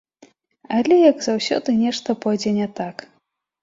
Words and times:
Але, 0.77 0.95
як 1.11 1.21
заўсёды, 1.27 1.79
нешта 1.85 2.19
пойдзе 2.27 2.59
не 2.61 2.67
так. 2.85 2.95